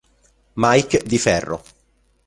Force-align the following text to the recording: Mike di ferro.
Mike 0.55 1.03
di 1.05 1.19
ferro. 1.19 1.61